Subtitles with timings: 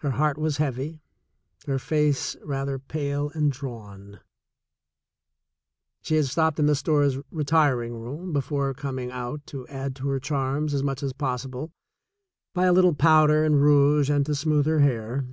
[0.00, 1.02] Her heart was heavy,
[1.66, 4.20] her face rather pale and drawn.
[6.00, 10.18] She had stopped in the store's retiring room before coming out to add to her
[10.18, 11.70] charms as much as possible
[12.54, 15.26] by a little powder and rouge and to smooth her hair.